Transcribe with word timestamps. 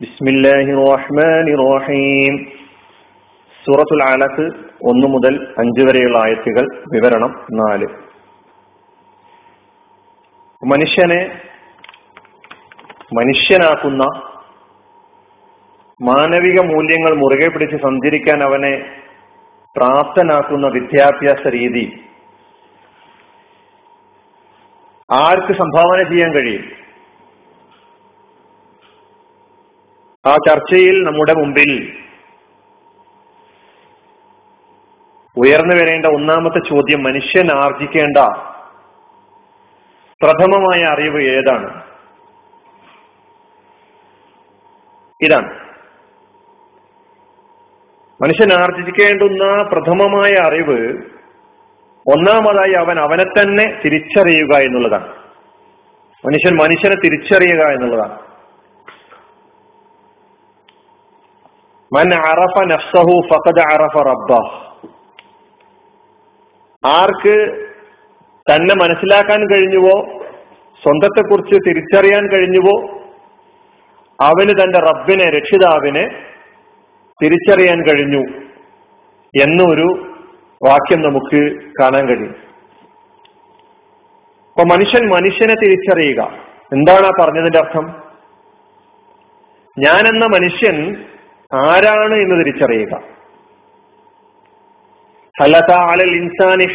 ബിസ്മില്ലാഹി 0.00 0.72
റഹ്മാനി 0.78 1.52
റഹീം 1.60 2.34
സൂറത്തുൽ 3.64 4.02
അലക്ക് 4.02 4.46
ഒന്ന് 4.90 5.06
മുതൽ 5.06 5.34
അഞ്ച് 5.58 5.82
വരെയുള്ള 5.86 6.16
ആയത്തുകൾ 6.18 6.64
വിവരണം 6.94 7.32
നാല്. 7.60 7.88
മനുഷ്യനെ 10.62 11.20
മനുഷ്യനാക്കുന്ന 13.18 14.04
മാനവിക 16.00 16.58
മൂല്യങ്ങൾ 16.72 17.12
മുറുകെ 17.22 17.48
പിടിച്ച് 17.48 17.76
സഞ്ചരിക്കാൻ 17.76 18.42
അവനെ 18.42 18.74
പ്രാപ്തനാക്കുന്ന 19.76 20.66
വിദ്യാഭ്യാസ 20.66 21.46
രീതി 21.58 21.86
ആർക്ക് 25.10 25.52
സംഭാവന 25.52 26.02
ചെയ്യാൻ 26.08 26.30
കഴിയും? 26.34 26.64
ആ 30.26 30.36
ചർച്ചയിൽ 30.48 31.02
നമ്മുടെ 31.02 31.34
മുമ്പിൽ 31.34 31.96
ഉയർന്നു 35.36 35.74
വരേണ്ട 35.74 36.06
ഒന്നാമത്തെ 36.06 36.58
ചോദ്യം 36.58 37.02
മനുഷ്യൻ 37.02 37.52
ആർജിക്കേണ്ട 37.52 38.16
പ്രഥമമായ 40.22 40.82
അറിവ് 40.82 41.22
ഏതാണ്? 41.22 41.82
ഇതാണ്. 45.22 45.66
മനുഷ്യൻ 48.22 48.52
ആർജിക്കേണ്ടുന്ന 48.52 49.62
പ്രഥമമായ 49.62 50.34
അറിവ് 50.46 51.02
ഒന്നാമതായി 52.12 52.72
അവൻ 52.72 52.98
അവനെ 52.98 53.24
തന്നെ 53.24 53.80
തിരിച്ചറിയുക 53.84 54.54
എന്നുള്ളതാണ്. 54.54 55.08
മനുഷ്യൻ 56.26 56.56
മനുഷ്യനെ 56.56 56.94
തിരിച്ചറിയുക 56.94 57.62
എന്നുള്ളതാണ്. 57.66 58.25
ആർക്ക് 66.86 67.66
തന്നെ 68.50 68.74
മനസ്സിലാക്കാൻ 68.74 69.46
കഴിഞ്ഞുവോ 69.52 70.24
സ്വന്തത്തെക്കുറിച്ച് 70.82 71.68
തിരിച്ചറിയാൻ 71.68 72.32
കഴിഞ്ഞുവോ 72.32 73.00
അവന് 74.24 74.50
തന്റെ 74.50 74.78
റബ്ബിനെ 74.78 75.30
രക്ഷിതാവിനെ 75.30 76.08
തിരിച്ചറിയാൻ 77.24 77.82
കഴിഞ്ഞു 77.82 78.20
എന്നൊരു 79.42 80.16
വാക്യം 80.66 81.02
നമുക്ക് 81.02 81.62
കാണാൻ 81.82 82.08
കഴിയും. 82.08 82.36
അപ്പൊ 84.48 84.62
മനുഷ്യൻ 84.62 85.08
മനുഷ്യനെ 85.08 85.54
തിരിച്ചറിയുക. 85.54 86.22
എന്താണ് 86.72 87.06
ആ 87.06 87.10
പറഞ്ഞതിന്റെ 87.20 87.58
അർത്ഥം? 87.58 87.86
ഞാൻ 89.78 90.08
എന്ന 90.08 90.26
മനുഷ്യൻ 90.26 91.04
ആരാണ് 91.54 92.14
എന്ന് 92.14 92.40
തിരിച്ചറിയുക. 92.40 93.16
അലൽ 95.70 96.16
ഇൻസാനി 96.16 96.66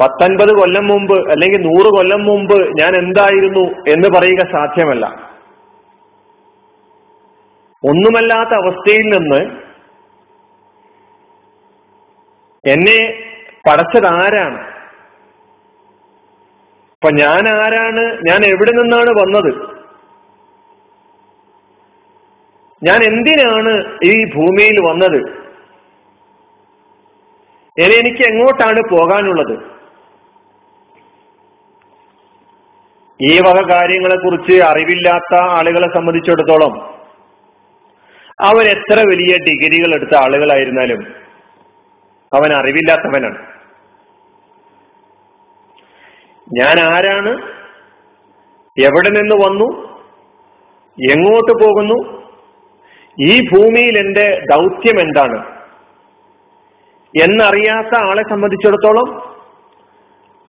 പത്തൊൻപത് 0.00 0.56
കൊല്ലം 0.56 0.86
മുമ്പ് 0.86 1.30
അല്ലെങ്കിൽ 1.30 1.60
നൂറ് 1.60 1.96
കൊല്ലം 1.96 2.24
മുമ്പ് 2.24 2.78
ഞാൻ 2.78 2.96
എന്തായിരുന്നു 2.96 3.90
എന്ന് 3.90 4.08
പറയുക 4.18 4.52
സാധ്യമല്ല. 4.52 5.06
ഒന്നുമല്ലാത്ത 7.84 8.48
അവസ്ഥയിൽ 8.48 9.02
നിന്ന് 9.02 9.66
എന്നെ 12.68 13.22
പടച്ചത് 13.66 14.06
ആരാണ്? 14.06 14.75
അപ്പൊ 17.06 17.16
ഞാൻ 17.16 17.48
ആരാണ് 17.48 18.04
ഞാൻ 18.28 18.44
എവിടെ 18.44 18.72
നിന്നാണ് 18.72 19.10
വന്നത്? 19.10 19.50
ഞാൻ 22.82 23.00
എന്തിനാണ് 23.04 23.72
ഈ 24.04 24.14
ഭൂമിയിൽ 24.24 24.78
വന്നത്? 24.86 25.18
ഇനി 27.76 27.94
എനിക്ക് 27.94 28.22
എങ്ങോട്ടാണ് 28.22 28.80
പോകാനുള്ളത്? 28.90 29.54
ഈ 33.20 33.32
വക 33.38 33.58
കാര്യങ്ങളെ 33.72 34.16
കുറിച്ച് 34.16 34.62
അറിവില്ലാത്ത 34.62 35.34
ആളുകളെ 35.58 35.94
സംബന്ധിച്ചിടത്തോളം 35.94 36.74
അവൻ 38.50 38.66
എത്ര 38.76 38.98
വലിയ 39.00 39.36
ഡിഗ്രികൾ 39.36 39.94
എടുത്ത 39.94 40.16
ആളുകളായിരുന്നാലും 40.16 41.02
അവൻ 42.32 42.52
അറിവില്ലാത്തവനാണ്. 42.52 43.55
ഞാൻ 46.56 46.80
ആരാണ്? 46.80 47.30
എവിടെ 48.78 49.08
നിന്ന് 49.08 49.34
വന്നു? 49.34 49.86
എങ്ങോട്ട് 51.12 51.52
പോകുന്നു? 51.52 52.22
ഈ 53.20 53.40
ഭൂമിയിൽ 53.40 53.98
എന്റെ 53.98 54.44
ദൗത്യം 54.52 55.00
എന്താണ്? 55.00 55.56
എന്നറിയാത്ത 57.22 57.98
ആളെ 57.98 58.22
സംബന്ധിച്ചിടത്തോളം 58.22 59.36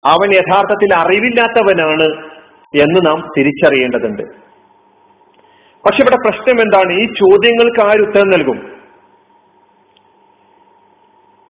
അവൻ 0.06 0.34
യഥാർത്ഥത്തിൽ 0.34 0.94
അറിവില്ലാത്തവനാണ് 0.94 2.32
എന്ന് 2.84 3.08
നാം 3.08 3.32
തിരിച്ചറിയേണ്ടതുണ്ട്. 3.38 4.24
പക്ഷെ 5.86 6.02
ഇവിടെ 6.02 6.16
പ്രശ്നം 6.16 6.62
എന്താണ്? 6.62 6.94
ഈ 6.94 7.06
ചോദ്യങ്ങൾക്ക് 7.06 7.80
ആര് 7.80 8.08
ഉത്തരം 8.08 8.30
നൽകും? 8.30 8.76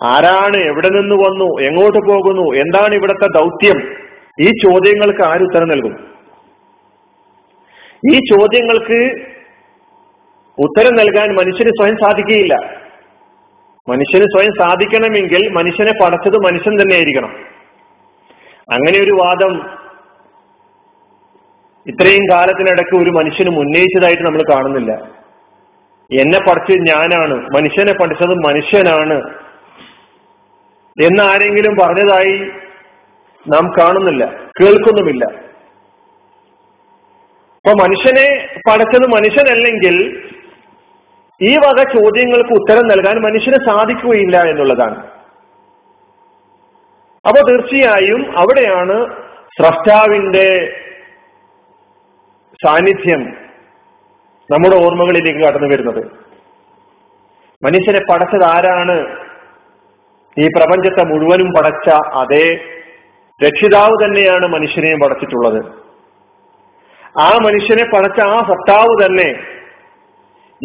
ആരാണ്? 0.03 0.57
എവിടെ 0.57 0.89
നിന്ന് 0.89 1.15
വന്നു? 1.15 1.61
എങ്ങോട്ട് 1.61 1.99
പോകുന്നു? 1.99 2.55
എന്താണ് 2.55 2.93
ഇവിടുത്തെ 2.93 3.27
ദൗത്യം? 3.27 4.02
ഈ 4.41 4.45
ചോദ്യങ്ങൾക്ക് 4.45 5.23
ആര് 5.23 5.41
ഉത്തരം 5.41 5.67
നൽകും? 5.67 5.95
ഈ 8.13 8.19
ചോദ്യങ്ങൾക്ക് 8.19 8.99
ഉത്തരം 10.59 10.95
നൽകാൻ 10.95 11.35
മനുഷ്യന് 11.35 11.69
സ്വയം 11.69 11.95
സാധിക്കുകയില്ല. 11.95 12.55
മനുഷ്യന് 13.89 14.23
സ്വയം 14.23 14.51
സാധിക്കണമെങ്കിൽ 14.59 15.49
മനുഷ്യനെ 15.49 15.91
പടച്ചത് 16.03 16.37
മനുഷ്യൻ 16.45 16.81
തന്നെ 16.81 16.95
ആയിരിക്കണം. 16.95 17.31
അങ്ങനെ 18.71 19.03
ഒരു 19.03 19.11
വാദം 19.11 19.53
ഇത്രയും 21.87 22.25
കാലത്തിനിടയ്ക്ക് 22.31 23.03
ഒരു 23.03 23.09
മനുഷ്യന് 23.09 23.49
ഉന്നയിച്ചതായിട്ട് 23.49 24.23
നമ്മൾ 24.23 24.43
കാണുന്നില്ല. 24.53 24.91
എന്നെ 26.11 26.39
പഠിച്ചത് 26.39 26.87
ഞാനാണ് 26.89 27.33
മനുഷ്യനെ 27.33 27.93
പഠിച്ചത് 27.93 28.33
മനുഷ്യനാണ് 28.45 29.17
എന്ന് 31.01 31.23
ആരെങ്കിലും 31.23 31.75
പറഞ്ഞതായി 31.81 32.62
നാം 33.47 33.73
കാണുന്നില്ല 33.79 34.25
കേൾക്കുന്നുമില്ല. 34.61 35.25
അപ്പൊ 37.57 37.73
മനുഷ്യനെ 37.83 38.47
പഠിച്ചത് 38.69 39.07
മനുഷ്യനല്ലെങ്കിൽ 39.07 39.95
ഈ 41.41 41.57
വക 41.57 41.83
ചോദ്യങ്ങൾക്ക് 41.83 42.53
ഉത്തരം 42.53 42.87
നൽകാൻ 42.87 43.21
മനുഷ്യന് 43.21 43.55
സാധിക്കുകയില്ല 43.55 44.37
എന്നുള്ളതാണ്. 44.43 45.07
അപ്പൊ 47.27 47.41
തീർച്ചയായും 47.49 48.37
അവിടെയാണ് 48.37 49.05
സ്രഷ്ടാവിന്റെ 49.57 50.47
സാന്നിധ്യം 52.65 53.21
നമ്മുടെ 54.51 54.75
ഓർമ്മകളിലേക്ക് 54.75 55.39
കടന്നു 55.39 55.67
വരുന്നത്. 55.67 56.05
മനുഷ്യനെ 57.63 57.99
പടച്ചത് 58.11 58.43
ആരാണ്? 58.43 58.97
ഈ 60.37 60.47
പ്രപഞ്ചത്തെ 60.47 61.03
മുഴുവനും 61.03 61.53
പടച്ച 61.57 61.89
അതേ 62.13 62.45
രക്ഷിതാവ് 63.43 64.05
തന്നെയാണ് 64.05 64.47
മനുഷ്യനെ 64.47 64.95
പടച്ചിട്ടുള്ളത്. 64.95 65.65
ആ 67.19 67.37
മനുഷ്യനെ 67.43 67.85
പടച്ച 67.85 68.19
ആ 68.19 68.39
സത്താവ് 68.39 69.05
തന്നെ 69.05 69.29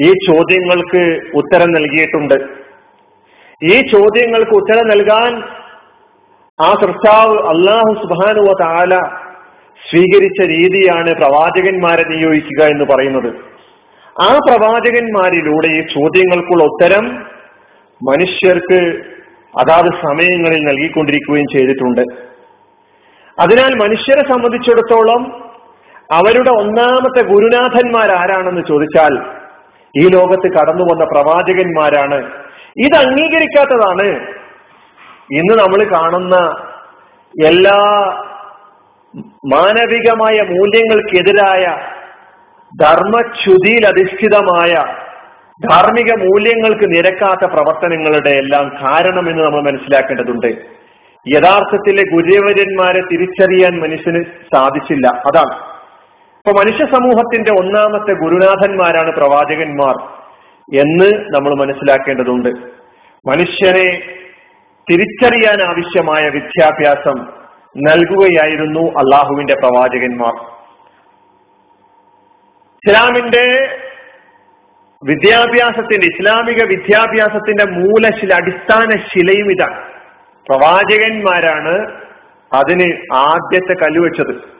ഈ 0.04 0.10
ചോദ്യങ്ങൾക്ക് 0.10 1.20
ഉത്തരം 1.34 1.72
നൽകിയിട്ടുണ്ട്. 1.72 2.34
ഈ 3.62 3.80
ചോദ്യങ്ങൾക്ക് 3.80 4.50
ഉത്തരം 4.50 4.88
നൽകാൻ 4.88 5.42
ആ 6.60 6.72
സൃഷ്ടാവ് 6.72 7.38
അള്ളാഹു 7.48 7.94
സുബാനുവ 8.02 8.54
താല 8.60 8.98
സ്വീകരിച്ച 9.90 10.50
രീതിയാണ് 10.50 11.14
പ്രവാചകന്മാരെ 11.14 12.04
നിയോഗിക്കുക 12.08 12.64
എന്ന് 12.64 12.84
പറയുന്നത്. 12.84 13.28
ആ 14.22 14.38
പ്രവാചകന്മാരിലൂടെ 14.48 15.66
ഈ 15.66 15.80
ചോദ്യങ്ങൾക്കുള്ള 15.80 16.64
ഉത്തരം 16.64 17.04
മനുഷ്യർക്ക് 18.10 18.80
അതാത് 19.58 19.90
സമയങ്ങളിൽ 19.90 20.60
നൽകിക്കൊണ്ടിരിക്കുകയും 20.60 21.46
ചെയ്തിട്ടുണ്ട്. 21.52 22.02
അതിനാൽ 23.40 23.74
മനുഷ്യരെ 23.74 24.32
സംബന്ധിച്ചിടത്തോളം 24.32 25.48
അവരുടെ 26.12 26.50
ഒന്നാമത്തെ 26.50 27.26
ഗുരുനാഥന്മാർ 27.26 28.10
ആരാണെന്ന് 28.10 28.62
ചോദിച്ചാൽ 28.68 29.18
ഈ 29.96 30.08
ലോകത്ത് 30.08 30.52
കടന്നു 30.52 30.82
വന്ന 30.82 31.04
പ്രവാചകന്മാരാണ്. 31.04 32.24
ഇത് 32.76 32.96
അംഗീകരിക്കാത്തതാണ്. 32.96 34.20
ഇന്ന് 35.32 35.58
നമ്മൾ 35.58 35.84
കാണുന്ന 35.84 36.36
എല്ലാ 37.46 37.78
മാനവികമായ 39.54 40.42
മൂല്യങ്ങൾക്കെതിരായ 40.42 41.64
ധർമ്മച്യുതിയിൽ 42.82 43.86
അധിഷ്ഠിതമായ 43.86 44.74
ധാർമ്മിക 45.70 46.12
മൂല്യങ്ങൾക്ക് 46.18 46.84
നിരക്കാത്ത 46.84 47.50
പ്രവർത്തനങ്ങളുടെ 47.50 48.28
എല്ലാം 48.28 48.68
കാരണം 48.68 49.30
എന്ന് 49.30 49.44
നമ്മൾ 49.44 49.62
മനസ്സിലാക്കേണ്ടതുണ്ട്. 49.62 50.78
യഥാർത്ഥത്തിലെ 51.34 52.02
ഗുരുവര്യന്മാരെ 52.12 53.00
തിരിച്ചറിയാൻ 53.00 53.80
മനുഷ്യന് 53.80 54.24
സാധിച്ചില്ല. 54.54 55.08
അതാണ്. 55.08 55.78
ഇപ്പൊ 56.38 56.60
മനുഷ്യ 56.60 56.84
സമൂഹത്തിന്റെ 56.84 57.50
ഒന്നാമത്തെ 57.60 58.12
ഗുരുനാഥന്മാരാണ് 58.12 59.12
പ്രവാചകന്മാർ 59.12 59.94
എന്ന് 60.80 61.24
നമ്മൾ 61.30 61.54
മനസ്സിലാക്കേണ്ടതുണ്ട്. 61.54 62.48
മനുഷ്യനെ 63.28 64.14
തിരിച്ചറിയാൻ 64.90 65.62
ആവശ്യമായ 65.62 66.28
വിദ്യാഭ്യാസം 66.28 67.26
നൽകുകയായിരുന്നു 67.76 68.80
അള്ളാഹുവിന്റെ 68.80 69.54
പ്രവാചകന്മാർ. 69.54 70.34
ഇസ്ലാമിന്റെ 72.86 73.78
വിദ്യാഭ്യാസത്തിന്റെ 75.04 76.06
ഇസ്ലാമിക 76.06 76.64
വിദ്യാഭ്യാസത്തിന്റെ 76.64 77.64
മൂലശില 77.64 78.34
അടിസ്ഥാന 78.34 78.90
ശിലയും 78.90 79.52
ഇതാണ്. 79.52 79.97
പ്രവാചകന്മാരാണ് 80.50 81.92
അതിന് 82.52 83.14
ആദ്യത്തെ 83.14 83.74
കല്ലുവെച്ചത്. 83.84 84.58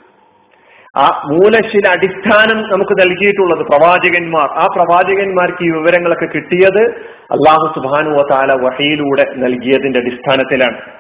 ആ 0.97 1.23
മൂലശില 1.33 1.89
അടിസ്ഥാനം 1.89 2.73
നമുക്ക് 2.73 2.93
നൽകിയിട്ടുള്ളത് 3.01 3.59
പ്രവാചകന്മാർ. 3.59 4.49
ആ 4.51 4.67
പ്രവാചകന്മാർക്ക് 4.77 5.65
ഈ 5.65 5.71
വിവരങ്ങളൊക്കെ 5.71 6.27
കിട്ടിയത് 6.27 6.83
അള്ളാഹു 7.33 7.73
സുബാനു 7.75 8.23
താല 8.31 8.53
വഹയിലൂടെ 8.53 9.25
നൽകിയതിന്റെ 9.37 9.99
അടിസ്ഥാനത്തിലാണ്. 9.99 10.99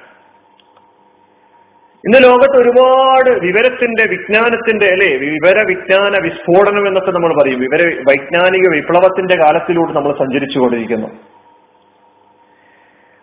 ഇന്ന് 2.05 2.19
ലോകത്ത് 2.25 2.56
ഒരുപാട് 2.56 3.31
വിവരത്തിന്റെ 3.31 4.05
വിജ്ഞാനത്തിന്റെ 4.11 4.87
അല്ലെ 4.87 5.17
വിവര 5.17 5.64
വിജ്ഞാന 5.69 6.23
വിസ്ഫോടനം 6.23 6.87
എന്നൊക്കെ 6.88 7.11
നമ്മൾ 7.11 7.43
പറയും. 7.43 7.61
വിവര 7.61 8.02
വൈജ്ഞാനിക 8.08 8.69
വിപ്ലവത്തിന്റെ 8.69 9.37
കാലത്തിലൂടെ 9.37 9.93
നമ്മൾ 9.93 10.12
സഞ്ചരിച്ചു 10.19 10.58
കൊണ്ടിരിക്കുന്നു 10.58 11.38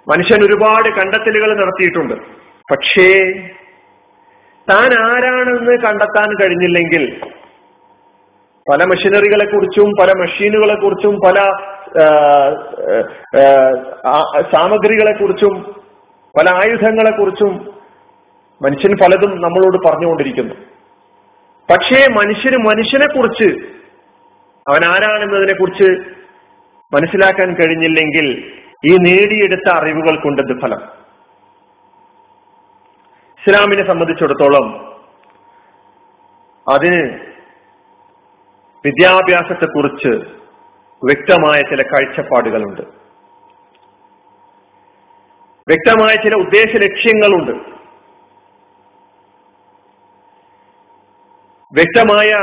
മനുഷ്യൻ 0.08 0.40
ഒരുപാട് 0.46 0.90
കണ്ടെത്തലുകൾ 0.90 1.50
നടത്തിയിട്ടുണ്ട്. 1.62 2.14
പക്ഷേ 2.72 3.10
താൻ 4.70 4.90
ആരാണെന്ന് 5.10 5.74
കണ്ടെത്താൻ 5.82 6.30
കഴിഞ്ഞില്ലെങ്കിൽ 6.42 7.04
പല 8.72 8.84
മെഷീനറികളെ 8.84 9.46
കുറിച്ചും 9.46 9.90
പല 10.02 10.12
മെഷീനുകളെ 10.18 10.76
കുറിച്ചും 10.76 11.16
പല 11.26 11.40
സാമഗ്രികളെ 14.54 15.12
കുറിച്ചും 15.12 15.54
പല 16.36 16.48
ആയുധങ്ങളെ 16.50 17.12
കുറിച്ചും 17.12 17.54
മനുഷ്യൻ 18.64 18.94
പലതും 19.02 19.32
നമ്മളോട് 19.42 19.78
പറഞ്ഞുകൊണ്ടിരിക്കുന്നു. 19.88 20.56
പക്ഷേ 21.72 22.00
മനുഷ്യന് 22.14 22.58
മനുഷ്യനെ 22.68 23.08
കുറിച്ച് 23.14 23.50
അവൻ 24.72 24.82
ആരാണെന്നതിനെ 24.86 25.54
കുറിച്ച് 25.54 25.90
മനസ്സിലാക്കാൻ 26.94 27.50
കഴിഞ്ഞില്ലെങ്കിൽ 27.56 28.28
ഈ 28.86 28.98
നേടിയെടുത്ത 28.98 29.70
അറിവുകൾ 29.74 30.20
കൊണ്ടത് 30.20 30.62
ഫലം. 30.62 31.06
ഇസ്ലാമിനെ 33.40 33.88
സംബന്ധിച്ചിടത്തോളം 33.88 34.96
അതിന് 36.74 37.20
വിദ്യാഭ്യാസത്തെക്കുറിച്ച് 38.86 40.10
വ്യക്തമായ 41.04 41.62
ചില 41.62 41.82
കാഴ്ചപ്പാടുകളുണ്ട്. 41.82 42.82
വ്യക്തമായ 45.68 46.16
ചില 46.16 46.36
ഉദ്ദേശ 46.36 46.76
ലക്ഷ്യങ്ങളുണ്ട്. 46.76 47.52
വ്യക്തമായ 51.74 52.34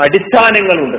അടിസ്ഥാനങ്ങളുണ്ട്. 0.00 0.96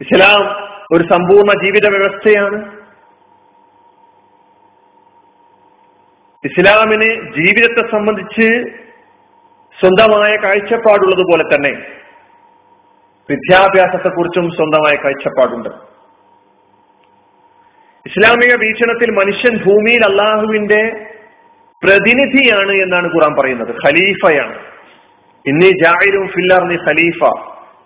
ഇസ്ലാം 0.00 0.64
ഒരു 0.92 1.08
സമ്പൂർണ 1.12 1.64
ജീവിത 1.64 1.88
വ്യവസ്ഥയാണ്. 1.88 2.84
ഇസ്ലാമിന് 6.44 7.32
ജീവിതത്തെ 7.38 7.90
സംബന്ധിച്ച് 7.90 8.64
സ്വന്തമായ 9.80 10.36
കാഴ്ചപ്പാടുള്ളതുപോലെ 10.36 11.42
തന്നെ 11.42 11.86
വിദ്യാഭ്യാസത്തെക്കുറിച്ചും 13.30 14.50
സ്വന്തമായ 14.50 14.96
കാഴ്ചപ്പാടുണ്ട്. 14.96 15.68
ഇസ്ലാമിക 18.06 18.54
വീക്ഷണത്തിൽ 18.54 19.10
മനുഷ്യൻ 19.10 19.64
ഭൂമിയിൽ 19.64 20.04
അള്ളാഹുവിന്റെ 20.04 21.10
പ്രതിനിധിയാണ് 21.84 22.72
എന്നാണ് 22.72 23.14
ഖുറാൻ 23.14 23.34
പറയുന്നത്. 23.40 23.74
ഖലീഫയാണ്. 23.86 24.73
ഇന്നി 25.46 25.70
ഫില്ലർ 25.70 26.26
ഫില്ലർനി 26.26 26.76
ഖലീഫ. 26.88 27.24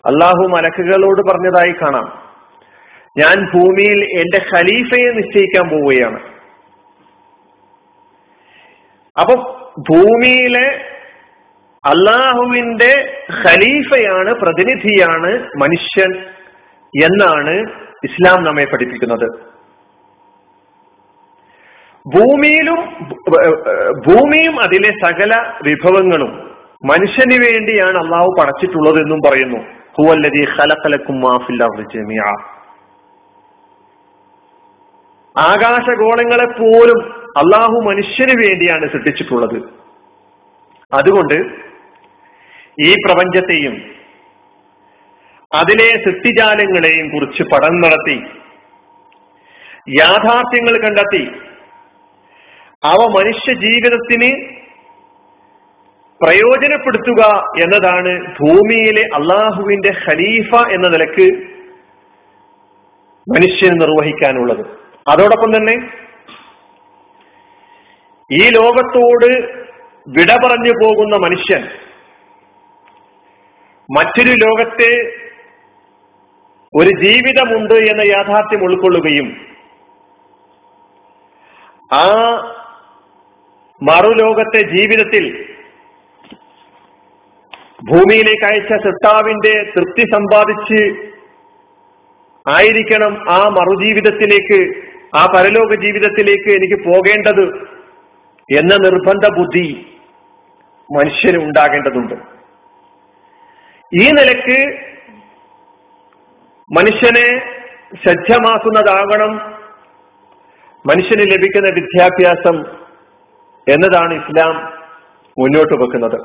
അള്ളാഹു 0.06 0.48
മലക്കുകളോട് 0.48 1.30
പറഞ്ഞതായി 1.30 1.74
കാണാം. 1.82 2.28
ഞാൻ 3.18 3.36
ഭൂമിയിൽ 3.54 4.00
എന്റെ 4.20 4.40
ഖലീഫയെ 4.54 5.10
നിശ്ചയിക്കാൻ 5.12 5.68
പോവുകയാണ്. 5.68 6.20
അപ്പൊ 9.20 9.34
ഭൂമിയിലെ 9.90 10.66
അള്ളാഹുവിന്റെ 11.84 13.24
ഖലീഫയാണ് 13.44 14.34
പ്രതിനിധിയാണ് 14.34 15.48
മനുഷ്യൻ 15.56 16.12
എന്നാണ് 17.04 17.54
ഇസ്ലാം 18.04 18.44
നമ്മെ 18.44 18.64
പഠിപ്പിക്കുന്നത്. 18.64 19.28
ഭൂമിയിലും 22.16 22.80
ഭൂമിയും 24.06 24.60
അതിലെ 24.60 24.90
സകല 25.06 25.34
വിഭവങ്ങളും 25.62 26.47
മനുഷ്യന് 26.82 27.36
വേണ്ടിയാണ് 27.44 27.98
അള്ളാഹു 27.98 28.28
പടച്ചിട്ടുള്ളത് 28.40 28.98
എന്നും 29.02 29.20
പറയുന്നു 29.26 29.60
ഖലഖലക്കും 30.56 31.16
ജമീഅ. 31.92 32.26
ആകാശഗോളങ്ങളെ 35.36 36.46
പോലും 36.60 37.00
അള്ളാഹു 37.36 37.76
മനുഷ്യന് 37.88 38.34
വേണ്ടിയാണ് 38.42 38.86
സൃഷ്ടിച്ചിട്ടുള്ളത്. 38.92 39.58
അതുകൊണ്ട് 40.92 41.38
ഈ 42.82 42.94
പ്രപഞ്ചത്തെയും 43.06 43.74
അതിലെ 45.52 45.88
സൃഷ്ടിജാലങ്ങളെയും 46.04 47.08
കുറിച്ച് 47.08 47.42
പഠനം 47.42 47.80
നടത്തി 47.80 48.16
യാഥാർത്ഥ്യങ്ങൾ 49.98 50.74
കണ്ടെത്തി 50.82 51.24
അവ 52.84 53.00
മനുഷ്യ 53.18 53.52
ജീവിതത്തിന് 53.54 54.30
പ്രയോജനപ്പെടുത്തുക 56.22 57.22
എന്നതാണ് 57.62 58.12
ഭൂമിയിലെ 58.40 59.02
അള്ളാഹുവിന്റെ 59.02 59.92
ഖലീഫ 60.06 60.68
എന്ന 60.70 60.88
നിലയ്ക്ക് 60.88 61.26
മനുഷ്യന് 63.34 63.80
നിർവഹിക്കാനുള്ളത്. 63.80 64.66
അതോടൊപ്പം 65.08 65.56
തന്നെ 65.56 65.74
ഈ 68.32 68.50
ലോകത്തോട് 68.50 69.58
വിട 70.08 70.30
പറഞ്ഞു 70.44 70.72
പോകുന്ന 70.84 71.16
മനുഷ്യൻ 71.16 71.62
മറ്റൊരു 73.96 74.30
ലോകത്തെ 74.30 74.90
ഒരു 76.76 76.90
ജീവിതമുണ്ട് 77.02 77.74
എന്ന 77.74 78.00
യാഥാർത്ഥ്യം 78.00 78.64
ഉൾക്കൊള്ളുകയും 78.64 79.28
ആ 81.92 82.04
മറുലോകത്തെ 83.82 84.60
ജീവിതത്തിൽ 84.76 85.54
ഭൂമിയിലേക്ക് 87.78 88.44
അയച്ച 88.44 88.72
സൃഷ്ടാവിന്റെ 88.84 89.52
തൃപ്തി 89.76 90.04
സമ്പാദിച്ച് 90.14 90.80
ആയിരിക്കണം 92.46 93.12
ആ 93.30 93.48
മറുജീവിതത്തിലേക്ക് 93.48 94.58
ആ 95.16 95.22
പരലോക 95.34 95.74
ജീവിതത്തിലേക്ക് 95.74 96.50
എനിക്ക് 96.50 96.78
പോകേണ്ടത് 96.84 97.44
എന്ന 98.50 98.74
നിർബന്ധ 98.76 99.26
ബുദ്ധി 99.38 99.96
മനുഷ്യന് 100.90 101.38
ഉണ്ടാകേണ്ടതുണ്ട്. 101.38 102.14
ഈ 103.92 104.04
നിലയ്ക്ക് 104.10 104.58
മനുഷ്യനെ 106.70 107.26
സജ്ജമാക്കുന്നതാകണം 108.04 109.32
മനുഷ്യന് 110.84 111.20
ലഭിക്കുന്ന 111.20 111.68
വിദ്യാഭ്യാസം 111.68 112.56
എന്നതാണ് 113.66 114.14
ഇസ്ലാം 114.14 114.54
മുന്നോട്ട് 115.38 115.74
വെക്കുന്നത്. 115.74 116.18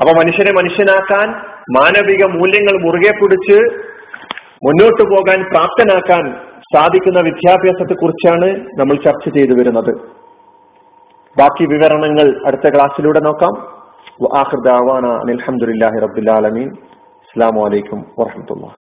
അപ്പൊ 0.00 0.12
മനുഷ്യനെ 0.12 0.52
മനുഷ്യനാക്കാൻ 0.52 1.28
മാനവിക 1.76 2.24
മൂല്യങ്ങൾ 2.36 2.74
മുറുകെ 2.86 3.12
പിടിച്ച് 3.20 3.58
മുന്നോട്ട് 4.66 5.02
പോകാൻ 5.12 5.38
പ്രാപ്തനാക്കാൻ 5.52 6.24
സാധിക്കുന്ന 6.74 7.20
വിദ്യാഭ്യാസത്തെ 7.20 7.94
കുറിച്ചാണ് 7.94 8.48
നമ്മൾ 8.80 8.96
ചർച്ച 8.96 9.24
ചെയ്തു 9.36 9.54
വരുന്നത്. 9.58 9.92
ബാക്കി 11.36 11.64
വിവരണങ്ങൾ 11.72 12.26
അടുത്ത 12.46 12.74
ക്ലാസ്സിലൂടെ 12.74 13.20
നോക്കാം. 13.20 13.54
അലഹമുല്ലാഹി 15.22 15.98
റബുലാലമീൻ 16.04 16.68
അസ്സാം 17.24 17.56
വലൈക്കും 17.62 18.00
വാഹമത്തുള്ള 18.18 18.66